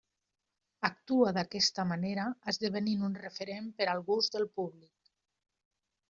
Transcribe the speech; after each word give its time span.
Actua 0.87 1.33
d'aquesta 1.35 1.83
manera 1.89 2.23
esdevenint 2.53 3.03
un 3.09 3.17
referent 3.25 3.67
per 3.81 3.87
al 3.93 4.01
gust 4.09 4.39
del 4.39 4.47
públic. 4.61 5.13